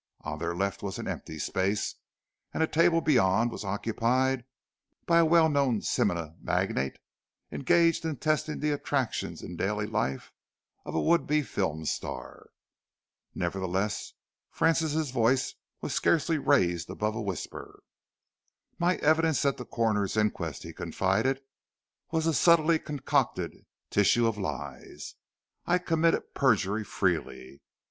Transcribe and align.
On 0.21 0.39
their 0.39 0.55
left 0.55 0.81
was 0.81 0.97
an 0.97 1.07
empty 1.07 1.37
space, 1.37 1.93
and 2.55 2.63
a 2.63 2.65
table 2.67 3.01
beyond 3.01 3.51
was 3.51 3.63
occupied 3.63 4.45
by 5.05 5.19
a 5.19 5.25
well 5.25 5.47
known 5.47 5.83
cinema 5.83 6.33
magnate 6.41 6.97
engaged 7.51 8.03
in 8.03 8.15
testing 8.17 8.61
the 8.61 8.71
attractions 8.71 9.43
in 9.43 9.55
daily 9.57 9.85
life 9.85 10.31
of 10.87 10.95
a 10.95 10.99
would 10.99 11.27
be 11.27 11.43
film 11.43 11.85
star. 11.85 12.49
Nevertheless, 13.35 14.13
Francis' 14.49 15.11
voice 15.11 15.53
was 15.81 15.93
scarcely 15.93 16.39
raised 16.39 16.89
above 16.89 17.13
a 17.13 17.21
whisper. 17.21 17.83
"My 18.79 18.95
evidence 18.95 19.45
at 19.45 19.57
the 19.57 19.65
coroner's 19.65 20.17
inquest," 20.17 20.63
he 20.63 20.73
confided, 20.73 21.41
"was 22.09 22.25
a 22.25 22.33
subtly 22.33 22.79
concocted 22.79 23.67
tissue 23.91 24.25
of 24.25 24.39
lies. 24.39 25.13
I 25.67 25.77
committed 25.77 26.33
perjury 26.33 26.83
freely. 26.83 27.61